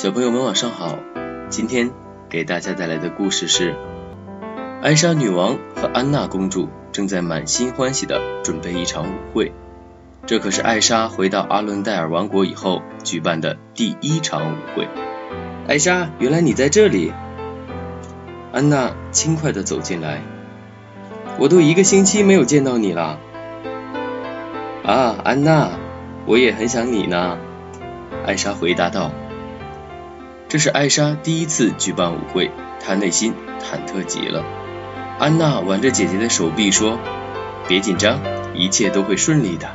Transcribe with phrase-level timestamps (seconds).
[0.00, 0.96] 小朋友们晚上好，
[1.48, 1.90] 今天
[2.28, 3.74] 给大家带来的故事是
[4.80, 9.52] 艾莎女王和安娜公主正在满心欢喜地准备一场舞会。
[10.24, 14.86] 这可是艾莎回到阿伦戴尔王国以后举办的第一场舞会。
[15.66, 17.12] 艾莎，原来你在这里！
[18.52, 20.22] 安娜轻快地走进来，
[21.40, 23.18] 我都一个星期没有见到你了。
[24.84, 25.70] 啊，安娜，
[26.24, 27.36] 我也很想你呢。
[28.24, 29.10] 艾莎回答道。
[30.48, 32.50] 这是艾莎第一次举办舞会，
[32.80, 34.44] 她内心忐忑极了。
[35.18, 36.98] 安娜挽着姐姐的手臂说
[37.68, 38.20] ：“别紧张，
[38.54, 39.68] 一切都会顺利的。”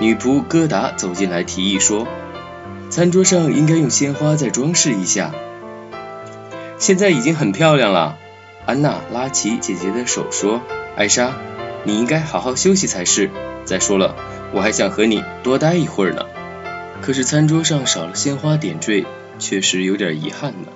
[0.00, 2.08] 女仆戈达走进来提议说
[2.90, 5.32] ：“餐桌上应该用鲜花再装饰一下。”
[6.78, 8.18] 现在已经很漂亮了。
[8.66, 10.62] 安娜拉起姐姐的手说
[10.98, 11.34] ：“艾莎，
[11.84, 13.30] 你应该好好休息才是。
[13.64, 14.16] 再说了，
[14.52, 16.22] 我还想和你多待一会儿呢。”
[17.00, 19.04] 可是餐桌上少了鲜花点缀，
[19.38, 20.68] 确实有点遗憾呢。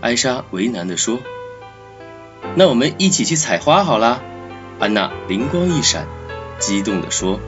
[0.00, 1.20] 艾莎为难地说
[2.56, 4.20] ：“那我们一起去采花好啦。”
[4.80, 6.06] 安娜灵光一闪，
[6.58, 7.40] 激动地说：“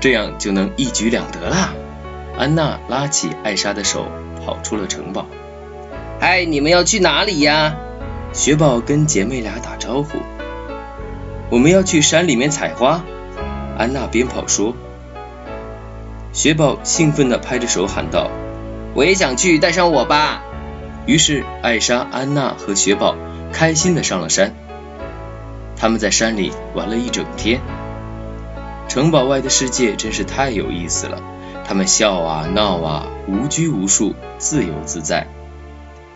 [0.00, 1.74] 这样就能一举两得啦！”
[2.38, 4.06] 安娜拉起艾莎的手，
[4.44, 5.26] 跑出了城堡。
[6.20, 7.76] 嗨，你们要去哪里呀？
[8.32, 10.18] 雪宝跟姐妹俩打招呼
[11.50, 13.04] ：“我们要去山里面采花。”
[13.76, 14.74] 安娜边跑说。
[16.32, 18.30] 雪宝兴奋地拍着手喊道
[18.94, 20.42] ：“我也想去，带上我吧！”
[21.06, 23.16] 于是艾莎、安娜和雪宝
[23.52, 24.54] 开心地上了山。
[25.76, 27.60] 他们在山里玩了一整天。
[28.88, 31.22] 城堡外的世界真是太有意思了，
[31.64, 35.26] 他们笑啊闹啊，无拘无束，自由自在。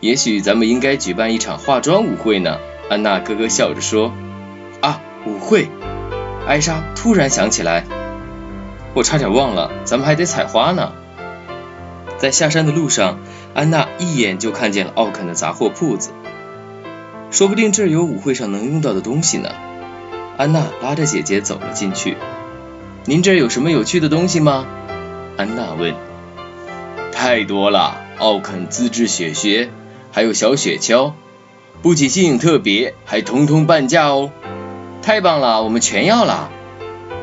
[0.01, 2.59] 也许咱们应该举办一场化妆舞会呢？
[2.91, 4.13] 安娜咯咯笑着说。
[4.81, 5.69] 啊，舞会！
[6.47, 7.85] 艾莎突然想起来。
[8.95, 10.93] 我差点忘了，咱们还得采花呢。
[12.19, 13.19] 在下山的路上，
[13.55, 16.11] 安娜一眼就看见了奥肯的杂货铺子，
[17.31, 19.51] 说不定这儿有舞会上能用到的东西呢。
[20.37, 22.17] 安娜拉着姐姐走了进去。
[23.05, 24.67] 您这儿有什么有趣的东西吗？
[25.37, 25.95] 安娜问。
[27.13, 29.71] 太多了，奥肯自制雪靴，
[30.13, 31.13] 还有小雪橇，
[31.83, 34.31] 不仅新颖特别，还通通半价哦。
[35.03, 36.51] 太棒了，我们全要了。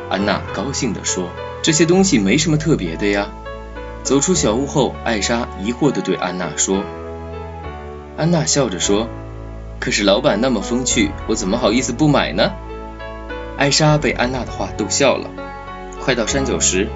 [0.08, 1.28] 安娜高兴地说。
[1.62, 3.32] 这些东西没什么特别的呀。
[4.04, 6.84] 走出小屋后，艾莎疑惑地对安娜说
[8.18, 9.08] ：“安娜笑着说，
[9.80, 12.52] 可是老板那么风趣，我怎么好意思不买呢？”
[13.56, 15.30] 艾莎被安娜的话逗笑了。
[16.02, 16.90] 快到山脚时，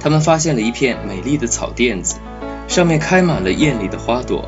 [0.00, 2.16] 他们发现了一片美丽的草甸子，
[2.68, 4.46] 上面开满了艳丽的花朵，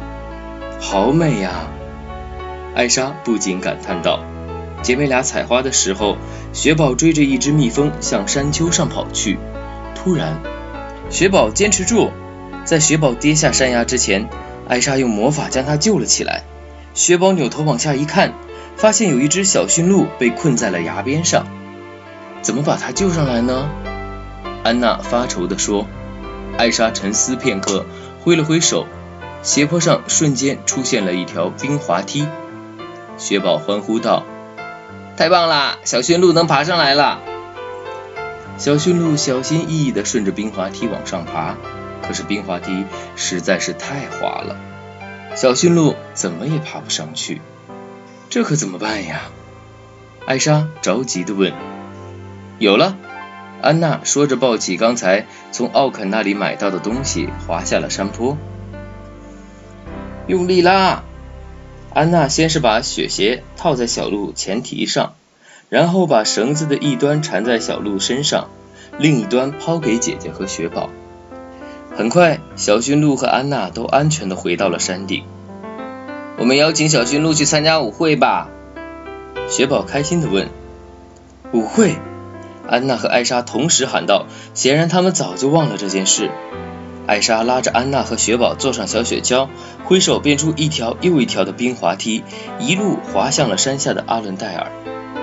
[0.78, 1.70] 好美呀！
[2.74, 4.20] 艾莎不禁感叹道。
[4.82, 6.18] 姐妹俩采花的时候，
[6.52, 9.38] 雪宝追着一只蜜蜂向山丘上跑去。
[9.94, 10.42] 突然，
[11.12, 12.10] 雪宝坚持住，
[12.64, 14.30] 在雪宝跌下山崖之前，
[14.66, 16.42] 艾莎用魔法将他救了起来。
[16.94, 18.32] 雪宝扭头往下一看，
[18.76, 21.46] 发现有一只小驯鹿被困在了崖边上。
[22.40, 23.68] 怎么把它救上来呢？
[24.64, 25.86] 安娜发愁地说。
[26.56, 27.84] 艾莎沉思片刻，
[28.22, 28.86] 挥了挥手，
[29.42, 32.26] 斜坡上瞬间出现了一条冰滑梯。
[33.18, 34.24] 雪宝欢呼道
[35.18, 37.20] ：“太棒了，小驯鹿能爬上来了！”
[38.62, 41.56] 小驯鹿小心翼翼地顺着冰滑梯往上爬，
[42.00, 42.84] 可是冰滑梯
[43.16, 44.56] 实在是太滑了，
[45.34, 47.40] 小驯鹿怎么也爬不上去。
[48.30, 49.22] 这可怎么办呀？
[50.26, 51.52] 艾莎着急地问。
[52.60, 52.96] 有了，
[53.60, 58.38] 安娜说着抱起刚才从奥肯那里买到的东西，滑下了山坡。
[60.28, 61.02] 用力拉！
[61.92, 65.14] 安娜先是把雪鞋套在小鹿前蹄上。
[65.72, 68.50] 然后把绳子的一端缠在小鹿身上，
[68.98, 70.90] 另一端抛给姐姐和雪宝。
[71.96, 75.24] 很快，小驯鹿和安娜都安全地回到了山顶。
[76.36, 78.48] 我们邀请小驯鹿去参加舞会吧？
[79.48, 80.50] 雪宝开心地问。
[81.54, 81.96] 舞会？
[82.68, 84.26] 安娜和艾莎同时喊道。
[84.52, 86.30] 显然，他们早就忘了这件事。
[87.06, 89.48] 艾莎拉着安娜和雪宝坐上小雪橇，
[89.86, 92.24] 挥手变出一条又一条的冰滑梯，
[92.58, 94.70] 一路滑向了山下的阿伦戴尔。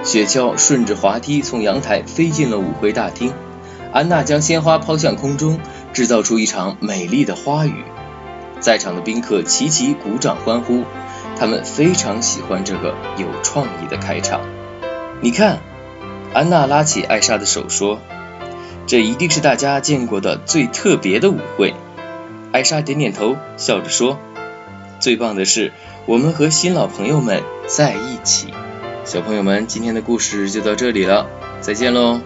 [0.04, 3.34] 雪橇顺着滑梯从阳台飞进了舞会大厅，
[3.92, 5.60] 安娜将鲜花抛向空中，
[5.94, 7.84] 制造出一场美丽的花雨。
[8.60, 10.84] 在场的宾客齐齐鼓掌欢呼，
[11.38, 14.42] 他们非常喜欢这个有创意的开场。
[15.22, 15.60] 你看，
[16.34, 18.00] 安娜拉起艾莎的手说
[18.88, 21.74] ：“这一定是大家见过的最特别的舞会。”
[22.52, 24.18] 艾莎点点头，笑着说
[25.00, 25.72] ：“最棒的是，
[26.06, 28.54] 我们和新老朋友们在一起。”
[29.10, 31.28] 小朋友们，今天的故事就到这里了，
[31.62, 32.22] 再见喽。